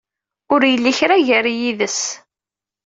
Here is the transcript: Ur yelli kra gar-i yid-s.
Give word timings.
Ur 0.53 0.61
yelli 0.65 0.93
kra 0.97 1.17
gar-i 1.27 1.53
yid-s. 1.61 1.99